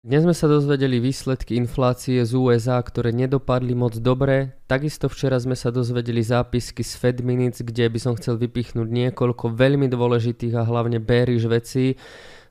[0.00, 4.56] Dnes sme sa dozvedeli výsledky inflácie z USA, ktoré nedopadli moc dobre.
[4.64, 9.52] Takisto včera sme sa dozvedeli zápisky z Fed Minutes, kde by som chcel vypichnúť niekoľko
[9.52, 12.00] veľmi dôležitých a hlavne bearish vecí.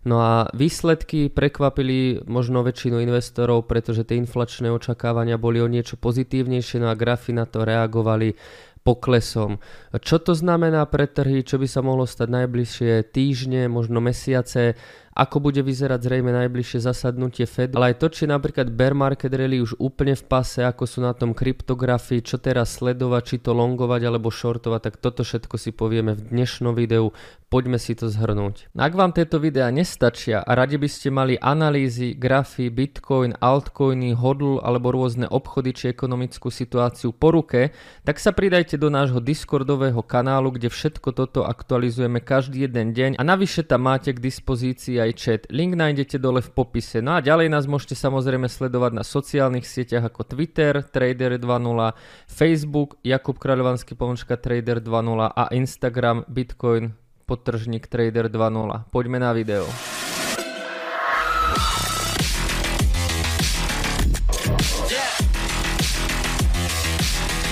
[0.05, 6.85] No a výsledky prekvapili možno väčšinu investorov, pretože tie inflačné očakávania boli o niečo pozitívnejšie,
[6.85, 8.37] no a grafy na to reagovali
[8.85, 9.59] poklesom.
[9.91, 14.79] Čo to znamená pre trhy, čo by sa mohlo stať najbližšie týždne, možno mesiace,
[15.13, 19.59] ako bude vyzerať zrejme najbližšie zasadnutie Fed, ale aj to, či napríklad bear market rally
[19.59, 24.01] už úplne v pase, ako sú na tom kryptografii, čo teraz sledovať, či to longovať
[24.05, 27.11] alebo shortovať, tak toto všetko si povieme v dnešnom videu.
[27.49, 28.69] Poďme si to zhrnúť.
[28.77, 34.61] Ak vám tieto videá nestačia a radi by ste mali analýzy, grafy, bitcoin, altcoiny, hodl
[34.61, 37.73] alebo rôzne obchody či ekonomickú situáciu po ruke,
[38.05, 43.23] tak sa pridajte do nášho Discordového kanálu, kde všetko toto aktualizujeme každý jeden deň a
[43.25, 45.41] navyše tam máte k dispozícii aj aj chat.
[45.49, 47.01] Link nájdete dole v popise.
[47.01, 51.97] No a ďalej nás môžete samozrejme sledovať na sociálnych sieťach ako Twitter, Trader 2.0,
[52.29, 56.93] Facebook, Jakub Kráľovanský pomočka Trader 2.0 a Instagram Bitcoin
[57.25, 58.89] podtržník Trader 2.0.
[58.89, 59.65] Poďme na video.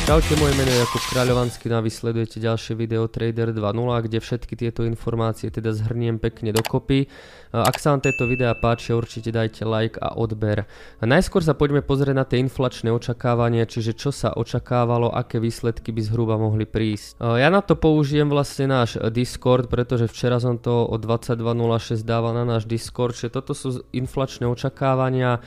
[0.07, 4.55] Čaute, moje meno je Jakub Kráľovanský, no a vysledujete ďalšie video Trader 2.0, kde všetky
[4.55, 7.11] tieto informácie teda zhrniem pekne dokopy.
[7.51, 10.63] Ak sa vám tieto videá páči, určite dajte like a odber.
[10.63, 15.91] A najskôr sa poďme pozrieť na tie inflačné očakávania, čiže čo sa očakávalo, aké výsledky
[15.91, 17.19] by zhruba mohli prísť.
[17.19, 22.47] Ja na to použijem vlastne náš Discord, pretože včera som to o 22.06 dával na
[22.47, 25.43] náš Discord, čiže toto sú inflačné očakávania.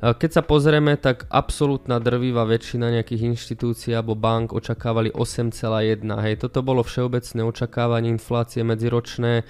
[0.00, 6.00] Keď sa pozrieme, tak absolútna drvivá väčšina nejakých inštitúcií alebo bank očakávali 8,1.
[6.24, 9.44] Hej, toto bolo všeobecné očakávanie inflácie medziročné.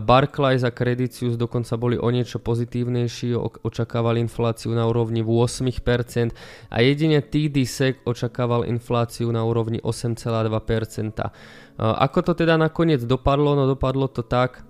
[0.00, 6.32] Barclays a Credit Suisse dokonca boli o niečo pozitívnejší, očakávali infláciu na úrovni 8%
[6.72, 11.76] a jedine TD SEC očakával infláciu na úrovni 8,2%.
[11.76, 13.52] Ako to teda nakoniec dopadlo?
[13.52, 14.64] No dopadlo to tak,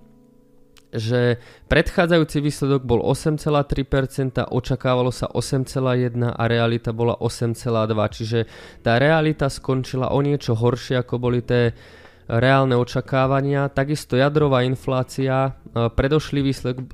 [0.91, 1.39] že
[1.71, 8.39] predchádzajúci výsledok bol 8,3%, očakávalo sa 8,1% a realita bola 8,2%, čiže
[8.83, 11.71] tá realita skončila o niečo horšie ako boli tie
[12.31, 13.71] reálne očakávania.
[13.71, 16.87] Takisto jadrová inflácia, e, predošlý výsledok,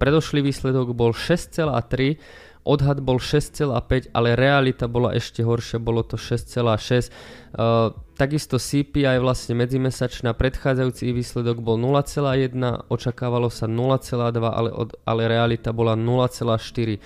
[0.00, 2.16] predošlý výsledok bol 6,3%,
[2.64, 7.08] odhad bol 6,5, ale realita bola ešte horšia, bolo to 6,6.
[7.56, 12.52] Uh, takisto CPI vlastne medzimesačná predchádzajúci výsledok bol 0,1,
[12.92, 17.00] očakávalo sa 0,2, ale, od, ale realita bola 0,4.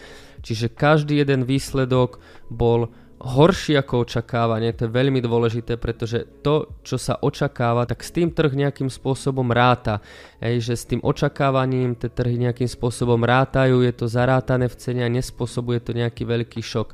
[0.44, 2.21] Čiže každý jeden výsledok
[2.53, 2.92] bol
[3.25, 8.29] horší ako očakávanie, to je veľmi dôležité, pretože to, čo sa očakáva, tak s tým
[8.29, 10.05] trh nejakým spôsobom ráta.
[10.45, 15.03] Ej, že s tým očakávaním tie trhy nejakým spôsobom rátajú, je to zarátané v cene
[15.03, 16.93] a nespôsobuje to nejaký veľký šok.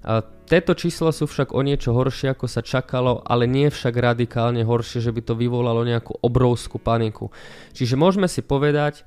[0.00, 4.64] A tieto čísla sú však o niečo horšie ako sa čakalo, ale nie však radikálne
[4.64, 7.32] horšie, že by to vyvolalo nejakú obrovskú paniku.
[7.72, 9.04] Čiže môžeme si povedať,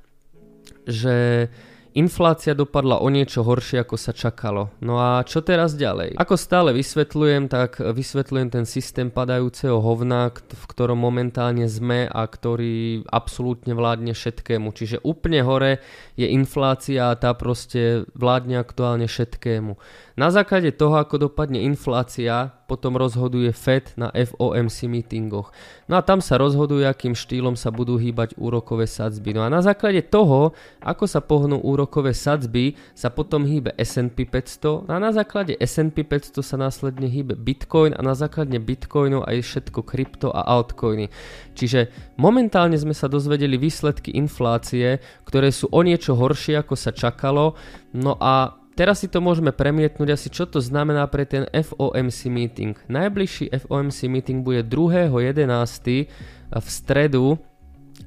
[0.86, 1.50] že
[1.94, 4.74] Inflácia dopadla o niečo horšie, ako sa čakalo.
[4.82, 6.18] No a čo teraz ďalej?
[6.18, 13.06] Ako stále vysvetľujem, tak vysvetľujem ten systém padajúceho hovna, v ktorom momentálne sme a ktorý
[13.06, 14.74] absolútne vládne všetkému.
[14.74, 15.86] Čiže úplne hore
[16.18, 19.78] je inflácia a tá proste vládne aktuálne všetkému.
[20.14, 25.50] Na základe toho, ako dopadne inflácia, potom rozhoduje Fed na FOMC meetingoch.
[25.90, 29.34] No a tam sa rozhoduje, akým štýlom sa budú hýbať úrokové sadzby.
[29.34, 30.54] No a na základe toho,
[30.86, 36.46] ako sa pohnú úrokové sadzby, sa potom hýbe S&P 500 a na základe S&P 500
[36.46, 41.10] sa následne hýbe Bitcoin a na základe Bitcoinu aj všetko krypto a altcoiny.
[41.58, 41.90] Čiže
[42.22, 47.58] momentálne sme sa dozvedeli výsledky inflácie, ktoré sú o niečo horšie, ako sa čakalo.
[47.94, 52.74] No a Teraz si to môžeme premietnúť asi, čo to znamená pre ten FOMC meeting.
[52.90, 56.10] Najbližší FOMC meeting bude 2.11.
[56.54, 57.38] v stredu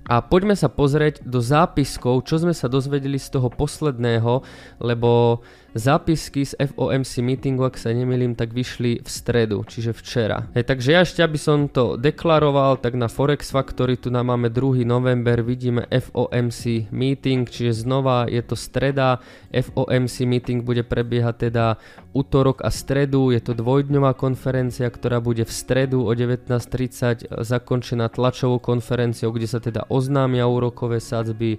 [0.07, 4.47] a poďme sa pozrieť do zápiskov, čo sme sa dozvedeli z toho posledného,
[4.79, 5.43] lebo
[5.77, 10.49] Zápisky z FOMC meetingu, ak sa nemýlim, tak vyšli v stredu, čiže včera.
[10.57, 14.49] Hej, takže ja ešte, aby som to deklaroval, tak na Forex Factory tu nám máme
[14.49, 14.89] 2.
[14.89, 19.21] november, vidíme FOMC meeting, čiže znova je to streda.
[19.53, 21.77] FOMC meeting bude prebiehať teda
[22.17, 28.65] útorok a stredu, je to dvojdňová konferencia, ktorá bude v stredu o 19.30 zakončená tlačovou
[28.65, 31.57] konferenciou, kde sa teda oznámia úrokové sadzby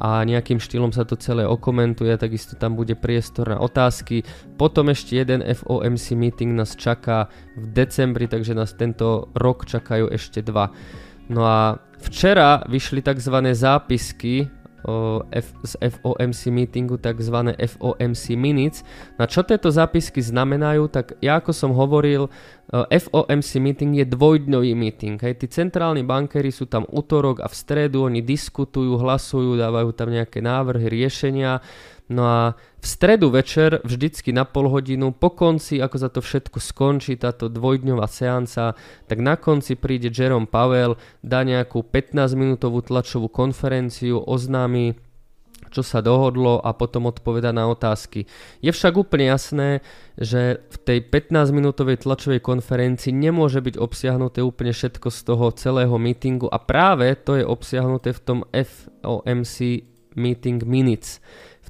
[0.00, 4.24] a nejakým štýlom sa to celé okomentuje, takisto tam bude priestor na otázky.
[4.56, 10.44] Potom ešte jeden FOMC meeting nás čaká v decembri, takže nás tento rok čakajú ešte
[10.44, 10.72] dva.
[11.28, 13.36] No a včera vyšli tzv.
[13.56, 14.48] zápisky
[15.32, 17.36] F, z FOMC meetingu, tzv.
[17.56, 18.84] FOMC minutes.
[19.16, 22.28] Na čo tieto zápisky znamenajú, tak ja ako som hovoril,
[22.70, 25.16] FOMC meeting je dvojdňový meeting.
[25.22, 25.42] Hej.
[25.42, 30.42] Tí centrálni bankéri sú tam útorok a v stredu, oni diskutujú, hlasujú, dávajú tam nejaké
[30.42, 31.62] návrhy, riešenia
[32.06, 32.40] No a
[32.78, 37.50] v stredu večer, vždycky na pol hodinu, po konci, ako za to všetko skončí, táto
[37.50, 38.78] dvojdňová seanca,
[39.10, 40.94] tak na konci príde Jerome Powell,
[41.26, 44.94] dá nejakú 15-minútovú tlačovú konferenciu, oznámi,
[45.74, 48.30] čo sa dohodlo a potom odpoveda na otázky.
[48.62, 49.82] Je však úplne jasné,
[50.14, 56.46] že v tej 15-minútovej tlačovej konferencii nemôže byť obsiahnuté úplne všetko z toho celého meetingu
[56.46, 59.56] a práve to je obsiahnuté v tom FOMC
[60.16, 61.20] meeting minutes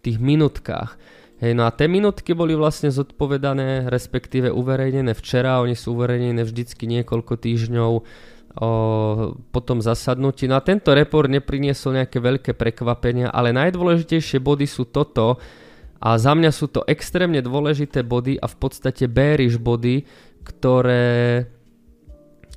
[0.06, 0.94] tých minutkách.
[1.37, 6.88] Hej, no a tie minutky boli vlastne zodpovedané, respektíve uverejnené včera, oni sú uverejnené vždycky
[6.88, 8.03] niekoľko týždňov o,
[9.37, 10.49] po tom zasadnutí.
[10.49, 15.37] No a tento report nepriniesol nejaké veľké prekvapenia, ale najdôležitejšie body sú toto
[16.00, 20.09] a za mňa sú to extrémne dôležité body a v podstate bearish body,
[20.41, 21.44] ktoré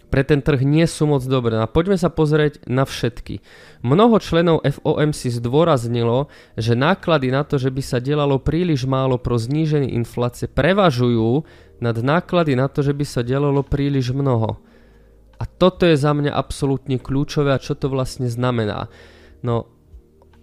[0.09, 1.61] pre ten trh nie sú moc dobré.
[1.61, 3.45] A poďme sa pozrieť na všetky.
[3.85, 6.27] Mnoho členov FOMC zdôraznilo,
[6.57, 11.45] že náklady na to, že by sa delalo príliš málo pro zníženie inflácie, prevažujú
[11.79, 14.59] nad náklady na to, že by sa delalo príliš mnoho.
[15.39, 18.91] A toto je za mňa absolútne kľúčové a čo to vlastne znamená.
[19.39, 19.71] No,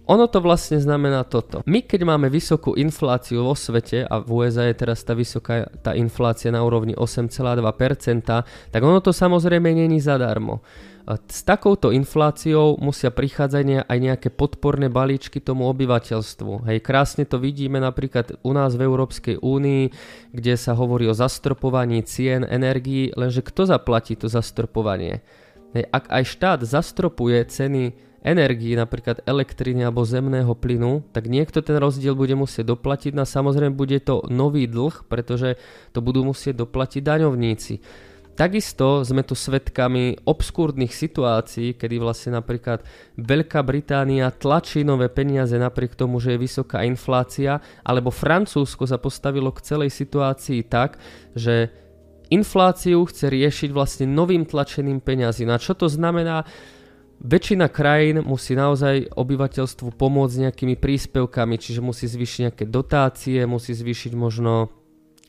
[0.07, 1.59] ono to vlastne znamená toto.
[1.67, 5.91] My keď máme vysokú infláciu vo svete a v USA je teraz tá vysoká tá
[5.99, 8.23] inflácia na úrovni 8,2%,
[8.71, 10.63] tak ono to samozrejme není zadarmo.
[11.07, 16.67] S takouto infláciou musia prichádzať aj nejaké podporné balíčky tomu obyvateľstvu.
[16.67, 19.83] Hej, krásne to vidíme napríklad u nás v Európskej únii,
[20.35, 25.23] kde sa hovorí o zastropovaní cien energií, lenže kto zaplatí to zastropovanie?
[25.71, 31.79] Hej, ak aj štát zastropuje ceny energii, napríklad elektriny alebo zemného plynu, tak niekto ten
[31.79, 35.55] rozdiel bude musieť doplatiť no a samozrejme bude to nový dlh, pretože
[35.95, 37.75] to budú musieť doplatiť daňovníci.
[38.37, 42.85] Takisto sme tu svetkami obskúrnych situácií, kedy vlastne napríklad
[43.17, 49.49] Veľká Británia tlačí nové peniaze napriek tomu, že je vysoká inflácia, alebo Francúzsko sa postavilo
[49.49, 51.01] k celej situácii tak,
[51.33, 51.73] že
[52.29, 55.49] infláciu chce riešiť vlastne novým tlačeným peniazím.
[55.49, 56.45] A čo to znamená?
[57.17, 64.13] Väčšina krajín musí naozaj obyvateľstvu pomôcť nejakými príspevkami, čiže musí zvýšiť nejaké dotácie, musí zvýšiť
[64.13, 64.69] možno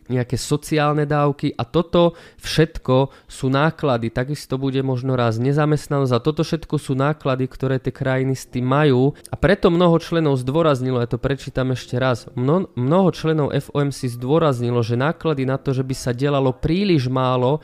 [0.09, 4.09] nejaké sociálne dávky a toto všetko sú náklady.
[4.09, 8.65] Takisto bude možno raz nezamestnanosť a toto všetko sú náklady, ktoré tie krajiny s tým
[8.65, 14.09] majú a preto mnoho členov zdôraznilo, ja to prečítam ešte raz, mno, mnoho členov FOMC
[14.09, 17.61] zdôraznilo, že náklady na to, že by sa delalo príliš málo,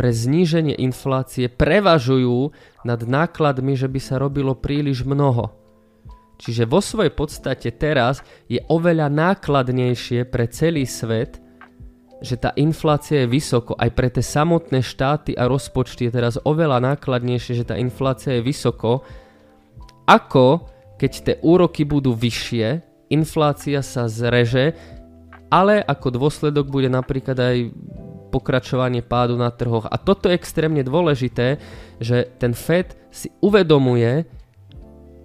[0.00, 2.56] pre zníženie inflácie prevažujú
[2.88, 5.52] nad nákladmi, že by sa robilo príliš mnoho.
[6.40, 11.36] Čiže vo svojej podstate teraz je oveľa nákladnejšie pre celý svet,
[12.24, 13.76] že tá inflácia je vysoko.
[13.76, 18.46] Aj pre tie samotné štáty a rozpočty je teraz oveľa nákladnejšie, že tá inflácia je
[18.48, 19.04] vysoko,
[20.08, 20.64] ako
[20.96, 22.80] keď tie úroky budú vyššie,
[23.12, 24.72] inflácia sa zreže,
[25.52, 27.56] ale ako dôsledok bude napríklad aj
[28.30, 29.90] pokračovanie pádu na trhoch.
[29.90, 31.58] A toto je extrémne dôležité,
[31.98, 34.24] že ten Fed si uvedomuje,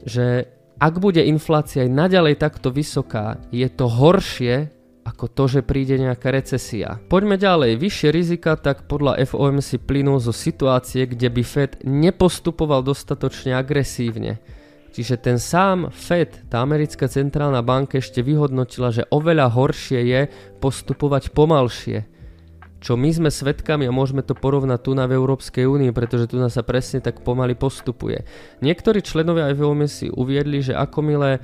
[0.02, 0.50] že
[0.82, 4.74] ak bude inflácia aj naďalej takto vysoká, je to horšie
[5.06, 6.98] ako to, že príde nejaká recesia.
[6.98, 7.78] Poďme ďalej.
[7.78, 14.42] Vyššie rizika tak podľa FOMC plynú zo situácie, kde by Fed nepostupoval dostatočne agresívne.
[14.98, 20.22] Čiže ten sám Fed, tá americká centrálna banka ešte vyhodnotila, že oveľa horšie je
[20.58, 22.15] postupovať pomalšie
[22.86, 26.38] čo my sme svetkami a môžeme to porovnať tu na v Európskej únii, pretože tu
[26.38, 28.22] sa presne tak pomaly postupuje.
[28.62, 31.42] Niektorí členovia veľmi si uviedli, že ako milé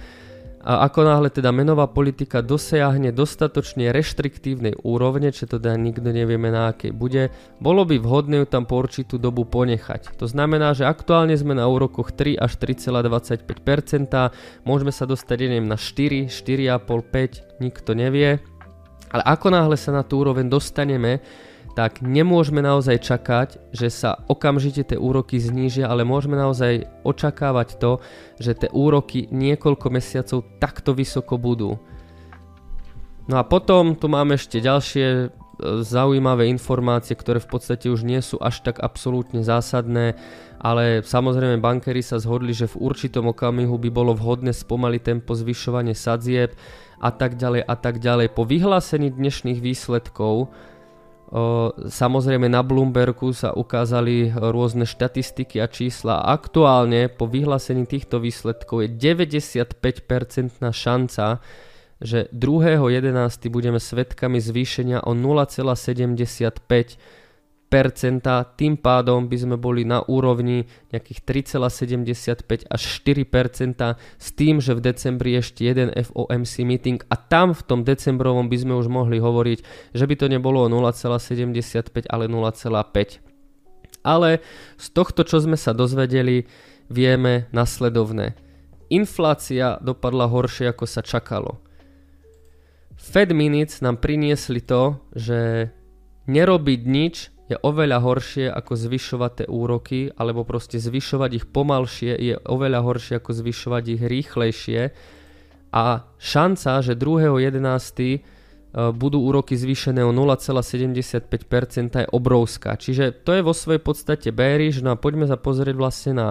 [0.61, 6.69] a ako náhle teda menová politika dosiahne dostatočne reštriktívnej úrovne, čo teda nikto nevieme na
[6.69, 10.13] akej bude, bolo by vhodné ju tam po určitú dobu ponechať.
[10.21, 13.49] To znamená, že aktuálne sme na úrokoch 3 až 3,25%,
[14.61, 18.50] môžeme sa dostať neviem, na 4, 4,5, 5, nikto nevie.
[19.11, 21.19] Ale ako náhle sa na tú úroveň dostaneme,
[21.71, 28.03] tak nemôžeme naozaj čakať, že sa okamžite tie úroky znížia, ale môžeme naozaj očakávať to,
[28.39, 31.79] že tie úroky niekoľko mesiacov takto vysoko budú.
[33.31, 35.31] No a potom tu máme ešte ďalšie
[35.85, 40.17] zaujímavé informácie, ktoré v podstate už nie sú až tak absolútne zásadné,
[40.57, 45.93] ale samozrejme bankery sa zhodli, že v určitom okamihu by bolo vhodné spomaliť tempo zvyšovanie
[45.93, 46.57] sadzieb,
[47.01, 48.37] a tak ďalej a tak ďalej.
[48.37, 50.53] Po vyhlásení dnešných výsledkov
[51.87, 56.27] Samozrejme na Bloombergu sa ukázali rôzne štatistiky a čísla.
[56.27, 59.63] Aktuálne po vyhlásení týchto výsledkov je 95%
[60.59, 61.39] šanca,
[62.01, 63.53] že 2.11.
[63.53, 66.97] budeme svetkami zvýšenia o 0,75
[68.59, 74.81] tým pádom by sme boli na úrovni nejakých 3,75 až 4% s tým, že v
[74.83, 79.59] decembri ešte jeden FOMC meeting a tam v tom decembrovom by sme už mohli hovoriť,
[79.95, 83.23] že by to nebolo 0,75, ale 0,5.
[84.03, 84.43] Ale
[84.75, 86.43] z tohto, čo sme sa dozvedeli,
[86.91, 88.35] vieme nasledovné.
[88.91, 91.63] Inflácia dopadla horšie, ako sa čakalo.
[93.01, 95.73] Fed Minutes nám priniesli to, že
[96.29, 97.15] nerobiť nič
[97.49, 103.19] je oveľa horšie ako zvyšovať tie úroky, alebo proste zvyšovať ich pomalšie je oveľa horšie
[103.19, 104.81] ako zvyšovať ich rýchlejšie.
[105.73, 105.83] A
[106.15, 108.21] šanca, že 2.11.
[108.71, 111.27] E, budú úroky zvýšené o 0,75%
[112.05, 112.79] je obrovská.
[112.79, 116.27] Čiže to je vo svojej podstate bearish, no a poďme sa pozrieť vlastne na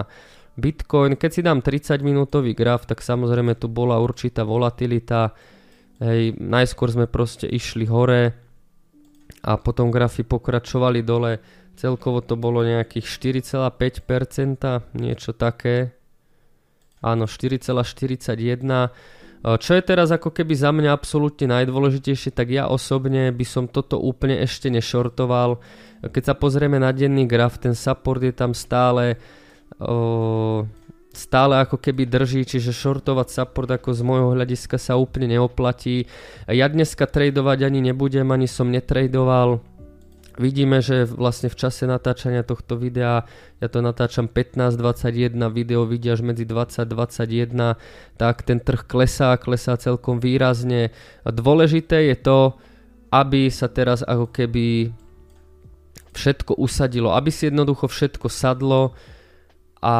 [0.57, 1.19] Bitcoin.
[1.19, 5.37] Keď si dám 30 minútový graf, tak samozrejme tu bola určitá volatilita.
[6.01, 8.33] Hej, najskôr sme proste išli hore,
[9.41, 11.41] a potom grafy pokračovali dole.
[11.73, 15.97] Celkovo to bolo nejakých 4,5%, niečo také.
[17.01, 19.41] Áno, 4,41.
[19.41, 23.97] Čo je teraz ako keby za mňa absolútne najdôležitejšie, tak ja osobne by som toto
[23.97, 25.57] úplne ešte nešortoval.
[26.05, 29.17] Keď sa pozrieme na denný graf, ten support je tam stále
[29.81, 30.69] o,
[31.31, 36.03] stále ako keby drží, čiže shortovať support ako z môjho hľadiska sa úplne neoplatí.
[36.51, 39.63] Ja dneska tradovať ani nebudem, ani som netradoval.
[40.35, 43.23] Vidíme, že vlastne v čase natáčania tohto videa,
[43.63, 47.79] ja to natáčam 15-21, video vidia až medzi 20-21,
[48.19, 50.91] tak ten trh klesá, klesá celkom výrazne.
[51.23, 52.59] Dôležité je to,
[53.07, 54.91] aby sa teraz ako keby
[56.11, 58.91] všetko usadilo, aby si jednoducho všetko sadlo
[59.79, 59.95] a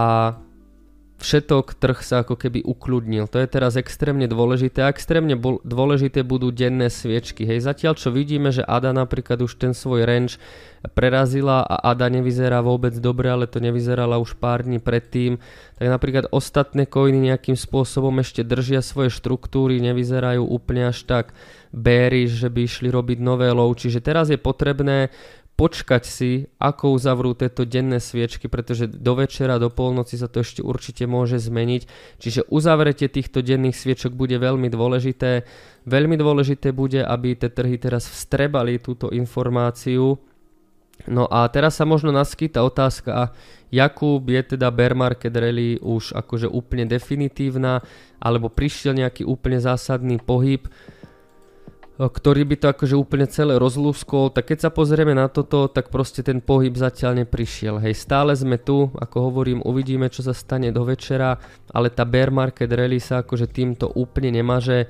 [1.22, 3.30] všetok trh sa ako keby ukludnil.
[3.30, 4.82] To je teraz extrémne dôležité.
[4.84, 7.46] A extrémne bol, dôležité budú denné sviečky.
[7.46, 10.42] Hej, zatiaľ čo vidíme, že ADA napríklad už ten svoj range
[10.98, 15.38] prerazila a ADA nevyzerá vôbec dobre, ale to nevyzerala už pár dní predtým,
[15.78, 21.38] tak napríklad ostatné coiny nejakým spôsobom ešte držia svoje štruktúry, nevyzerajú úplne až tak
[21.70, 23.70] bearish, že by išli robiť nové low.
[23.70, 25.14] Čiže teraz je potrebné
[25.62, 30.66] počkať si, ako uzavrú tieto denné sviečky, pretože do večera, do polnoci sa to ešte
[30.66, 31.86] určite môže zmeniť.
[32.18, 35.46] Čiže uzavretie týchto denných sviečok bude veľmi dôležité.
[35.86, 40.18] Veľmi dôležité bude, aby tie trhy teraz vstrebali túto informáciu.
[41.06, 43.30] No a teraz sa možno naskýta otázka,
[43.70, 47.86] Jakub je teda bear market rally už akože úplne definitívna,
[48.18, 50.66] alebo prišiel nejaký úplne zásadný pohyb
[52.08, 56.26] ktorý by to akože úplne celé rozlúskol, tak keď sa pozrieme na toto, tak proste
[56.26, 57.78] ten pohyb zatiaľ neprišiel.
[57.78, 61.38] Hej, stále sme tu, ako hovorím, uvidíme, čo sa stane do večera,
[61.70, 64.90] ale tá bear market rally sa akože týmto úplne nemaže.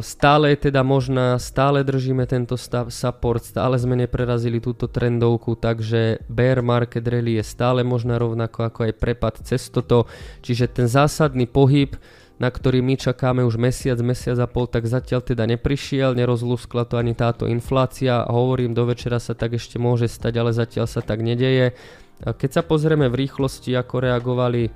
[0.00, 6.24] Stále je teda možná, stále držíme tento stav, support, stále sme neprerazili túto trendovku, takže
[6.24, 10.08] bear market rally je stále možná rovnako ako aj prepad cez toto,
[10.40, 11.92] čiže ten zásadný pohyb
[12.38, 16.94] na ktorý my čakáme už mesiac, mesiac a pol, tak zatiaľ teda neprišiel, nerozlúskla to
[16.94, 18.22] ani táto inflácia.
[18.30, 21.74] Hovorím, do večera sa tak ešte môže stať, ale zatiaľ sa tak nedeje.
[22.22, 24.70] Keď sa pozrieme v rýchlosti, ako reagovali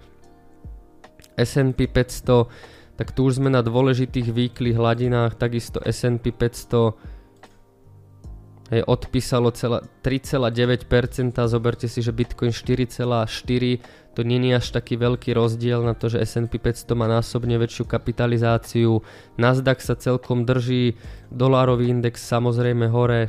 [1.39, 7.12] S&P 500, tak tu už sme na dôležitých výklých hladinách, takisto S&P 500
[8.73, 10.89] hej, odpísalo 3,9%,
[11.45, 16.57] zoberte si, že Bitcoin 4,4%, to není až taký veľký rozdiel na to, že S&P
[16.57, 19.05] 500 má násobne väčšiu kapitalizáciu,
[19.37, 20.97] Nasdaq sa celkom drží,
[21.29, 23.29] dolárový index samozrejme hore,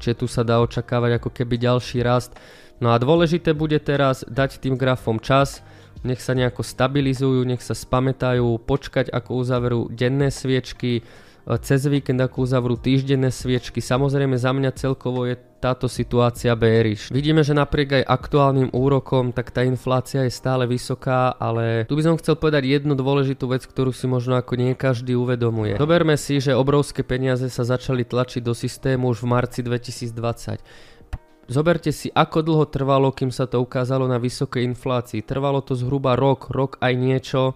[0.00, 2.36] čiže tu sa dá očakávať ako keby ďalší rast.
[2.84, 5.64] No a dôležité bude teraz dať tým grafom čas,
[6.04, 11.00] nech sa nejako stabilizujú, nech sa spamätajú, počkať ako uzaverú denné sviečky,
[11.44, 13.84] cez víkend ako uzavrú týždenné sviečky.
[13.84, 17.12] Samozrejme za mňa celkovo je táto situácia bearish.
[17.12, 22.04] Vidíme, že napriek aj aktuálnym úrokom, tak tá inflácia je stále vysoká, ale tu by
[22.04, 25.76] som chcel povedať jednu dôležitú vec, ktorú si možno ako nie každý uvedomuje.
[25.76, 30.60] Zoberme si, že obrovské peniaze sa začali tlačiť do systému už v marci 2020.
[31.44, 35.20] Zoberte si, ako dlho trvalo, kým sa to ukázalo na vysokej inflácii.
[35.20, 37.52] Trvalo to zhruba rok, rok aj niečo.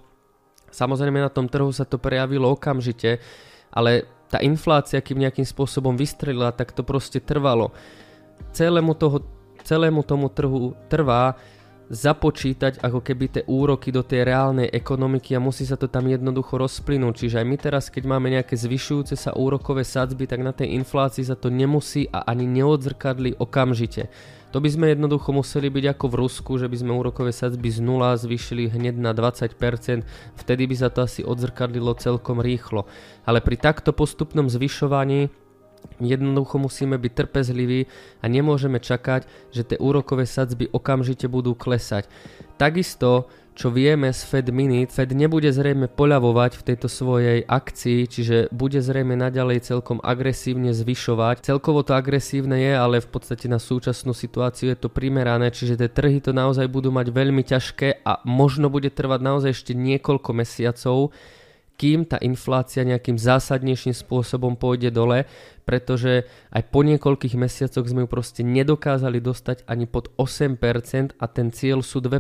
[0.69, 3.25] Samozrejme na tom trhu sa to prejavilo okamžite
[3.79, 7.71] ale tá inflácia, kým nejakým spôsobom vystrelila, tak to proste trvalo.
[8.51, 9.23] Celému, toho,
[9.63, 11.39] celému tomu trhu trvá
[11.89, 16.61] započítať ako keby tie úroky do tej reálnej ekonomiky a musí sa to tam jednoducho
[16.61, 17.25] rozplynúť.
[17.25, 21.25] Čiže aj my teraz, keď máme nejaké zvyšujúce sa úrokové sadzby, tak na tej inflácii
[21.25, 24.13] sa to nemusí a ani neodzrkadli okamžite.
[24.49, 27.85] To by sme jednoducho museli byť ako v Rusku, že by sme úrokové sadzby z
[27.85, 29.53] nula zvýšili hneď na 20%,
[30.41, 32.89] vtedy by sa to asi odzrkadlilo celkom rýchlo.
[33.29, 35.29] Ale pri takto postupnom zvyšovaní
[35.99, 37.91] Jednoducho musíme byť trpezliví
[38.23, 42.07] a nemôžeme čakať, že tie úrokové sadzby okamžite budú klesať.
[42.55, 43.27] Takisto,
[43.59, 48.79] čo vieme z Fed Minute, Fed nebude zrejme poľavovať v tejto svojej akcii, čiže bude
[48.79, 51.43] zrejme naďalej celkom agresívne zvyšovať.
[51.43, 55.91] Celkovo to agresívne je, ale v podstate na súčasnú situáciu je to primerané, čiže tie
[55.91, 61.11] trhy to naozaj budú mať veľmi ťažké a možno bude trvať naozaj ešte niekoľko mesiacov,
[61.79, 65.31] kým tá inflácia nejakým zásadnejším spôsobom pôjde dole,
[65.63, 71.55] pretože aj po niekoľkých mesiacoch sme ju proste nedokázali dostať ani pod 8% a ten
[71.55, 72.19] cieľ sú 2%.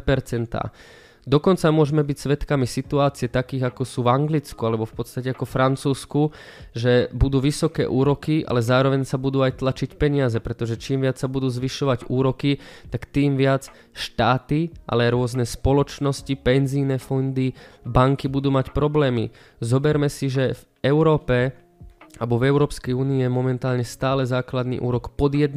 [1.29, 6.33] Dokonca môžeme byť svetkami situácie takých ako sú v Anglicku alebo v podstate ako Francúzsku,
[6.73, 11.29] že budú vysoké úroky, ale zároveň sa budú aj tlačiť peniaze, pretože čím viac sa
[11.29, 17.53] budú zvyšovať úroky, tak tým viac štáty, ale aj rôzne spoločnosti, penzíne fondy,
[17.85, 19.29] banky budú mať problémy.
[19.61, 21.53] Zoberme si, že v Európe
[22.17, 25.53] alebo v Európskej únii je momentálne stále základný úrok pod 1%,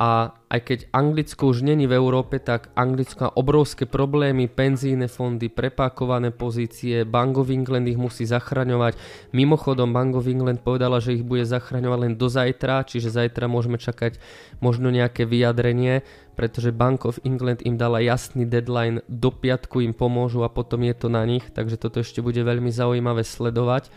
[0.00, 5.52] a aj keď Anglicko už není v Európe, tak Anglicko má obrovské problémy, penzíne fondy,
[5.52, 8.96] prepákované pozície, Bank of England ich musí zachraňovať.
[9.36, 13.76] Mimochodom Bank of England povedala, že ich bude zachraňovať len do zajtra, čiže zajtra môžeme
[13.76, 14.16] čakať
[14.64, 16.00] možno nejaké vyjadrenie,
[16.32, 20.96] pretože Bank of England im dala jasný deadline, do piatku im pomôžu a potom je
[20.96, 23.92] to na nich, takže toto ešte bude veľmi zaujímavé sledovať.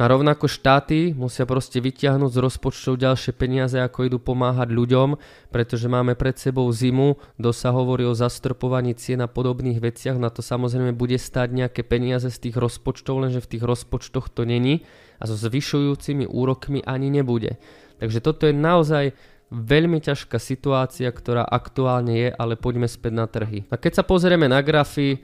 [0.00, 5.20] A rovnako štáty musia proste vyťahnuť z rozpočtov ďalšie peniaze, ako idú pomáhať ľuďom,
[5.52, 10.32] pretože máme pred sebou zimu, kto sa hovorí o zastropovaní cien a podobných veciach, na
[10.32, 14.88] to samozrejme bude stáť nejaké peniaze z tých rozpočtov, lenže v tých rozpočtoch to není
[15.20, 17.60] a so zvyšujúcimi úrokmi ani nebude.
[18.00, 19.12] Takže toto je naozaj
[19.52, 23.68] veľmi ťažká situácia, ktorá aktuálne je, ale poďme späť na trhy.
[23.68, 25.20] A keď sa pozrieme na grafy,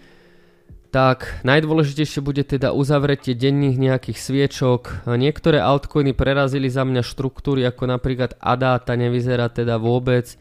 [0.90, 5.06] tak najdôležitejšie bude teda uzavretie denných nejakých sviečok.
[5.06, 10.38] Niektoré altcoiny prerazili za mňa štruktúry ako napríklad ADA, tá nevyzerá teda vôbec,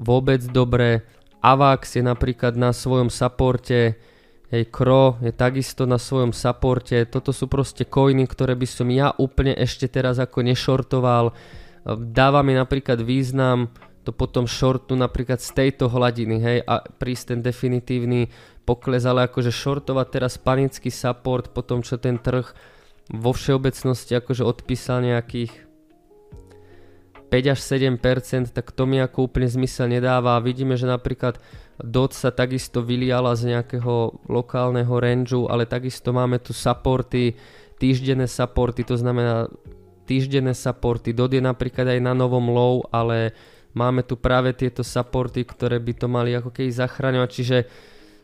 [0.00, 1.04] vôbec dobre.
[1.42, 3.98] AVAX je napríklad na svojom supporte,
[4.54, 7.02] hej, KRO je takisto na svojom supporte.
[7.10, 11.34] Toto sú proste coiny, ktoré by som ja úplne ešte teraz ako nešortoval.
[11.98, 17.40] Dáva mi napríklad význam to potom shortu napríklad z tejto hladiny, hej, a prísť ten
[17.40, 18.30] definitívny
[18.66, 22.50] pokles, ale akože shortovať teraz panický support po tom, čo ten trh
[23.10, 25.52] vo všeobecnosti akože odpísal nejakých
[27.32, 30.36] 5 až 7%, tak to mi ako úplne zmysel nedáva.
[30.44, 31.40] Vidíme, že napríklad
[31.80, 37.32] DOT sa takisto vyliala z nejakého lokálneho rangeu, ale takisto máme tu supporty,
[37.80, 39.48] týždenné supporty, to znamená
[40.04, 41.16] týždenné supporty.
[41.16, 43.32] DOT je napríklad aj na novom low, ale
[43.72, 47.58] máme tu práve tieto supporty, ktoré by to mali ako keby zachraňovať, čiže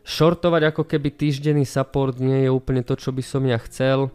[0.05, 4.09] shortovať ako keby týždenný support nie je úplne to, čo by som ja chcel.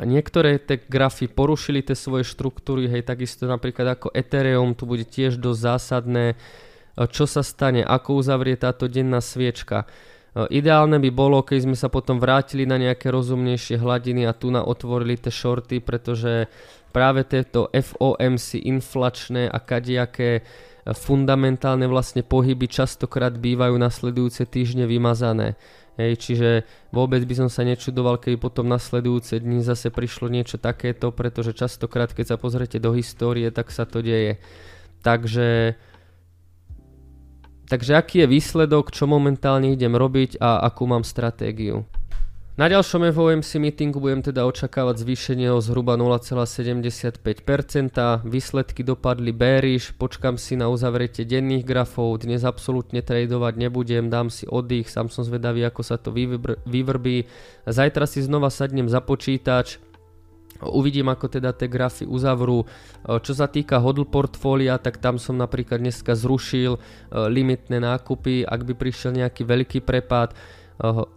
[0.00, 5.06] A niektoré tie grafy porušili tie svoje štruktúry, hej, takisto napríklad ako Ethereum, tu bude
[5.06, 6.26] tiež dosť zásadné,
[7.12, 9.86] čo sa stane, ako uzavrie táto denná sviečka.
[10.32, 14.64] Ideálne by bolo, keď sme sa potom vrátili na nejaké rozumnejšie hladiny a tu na
[14.64, 16.48] otvorili tie shorty, pretože
[16.92, 20.42] práve tieto FOMC inflačné a kadiaké e,
[20.92, 25.56] fundamentálne vlastne pohyby častokrát bývajú nasledujúce týždne vymazané.
[26.00, 26.50] Hej, čiže
[26.88, 32.16] vôbec by som sa nečudoval, keby potom nasledujúce dni zase prišlo niečo takéto, pretože častokrát,
[32.16, 34.40] keď sa pozrete do histórie, tak sa to deje.
[35.04, 35.76] Takže,
[37.68, 41.84] takže aký je výsledok, čo momentálne idem robiť a akú mám stratégiu.
[42.52, 47.24] Na ďalšom FOMC meetingu budem teda očakávať zvýšenie o zhruba 0,75%,
[48.28, 54.44] výsledky dopadli bearish, počkam si na uzavretie denných grafov, dnes absolútne tradovať nebudem, dám si
[54.44, 56.12] oddych, sám som zvedavý ako sa to
[56.68, 57.24] vyvrbí,
[57.64, 59.80] zajtra si znova sadnem za počítač,
[60.62, 62.62] Uvidím, ako teda tie grafy uzavrú.
[63.02, 66.78] Čo sa týka hodl portfólia, tak tam som napríklad dneska zrušil
[67.10, 70.38] limitné nákupy, ak by prišiel nejaký veľký prepad.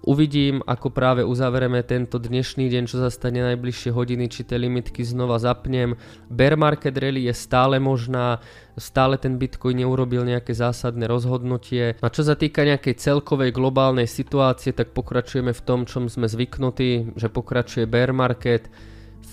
[0.06, 5.02] Uvidím, ako práve uzavereme tento dnešný deň, čo sa stane najbližšie hodiny, či tie limitky
[5.02, 5.98] znova zapnem.
[6.30, 8.46] Bear market rally je stále možná,
[8.78, 11.98] stále ten Bitcoin neurobil nejaké zásadné rozhodnutie.
[11.98, 17.18] A čo sa týka nejakej celkovej globálnej situácie, tak pokračujeme v tom, čom sme zvyknutí,
[17.18, 18.70] že pokračuje bear market.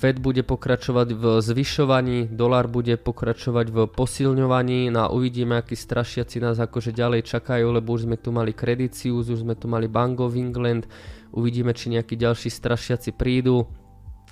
[0.03, 4.91] Fed bude pokračovať v zvyšovaní, dolar bude pokračovať v posilňovaní.
[4.91, 9.31] No a uvidíme, akí strašiaci nás akože ďalej čakajú, lebo už sme tu mali Credicius,
[9.31, 10.91] už sme tu mali Bank of England,
[11.31, 13.63] uvidíme, či nejakí ďalší strašiaci prídu.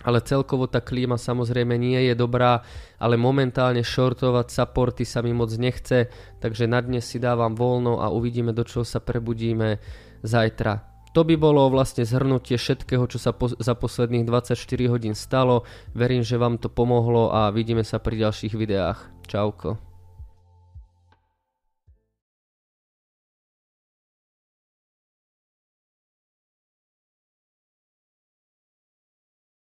[0.02, 2.66] Ale celkovo tá klíma samozrejme nie je dobrá,
[2.98, 6.11] ale momentálne shortovať supporty sa mi moc nechce,
[6.42, 9.78] takže na dnes si dávam voľno a uvidíme do čoho sa prebudíme
[10.26, 10.89] zajtra.
[11.10, 14.54] To by bolo vlastne zhrnutie všetkého, čo sa po, za posledných 24
[14.86, 15.66] hodín stalo.
[15.90, 19.10] Verím, že vám to pomohlo a vidíme sa pri ďalších videách.
[19.26, 19.89] Čauko.